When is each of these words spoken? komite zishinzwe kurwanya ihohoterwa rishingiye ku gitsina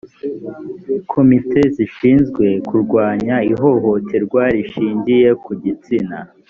komite 1.11 1.59
zishinzwe 1.75 2.45
kurwanya 2.67 3.35
ihohoterwa 3.51 4.41
rishingiye 4.55 5.29
ku 5.43 5.51
gitsina 5.63 6.17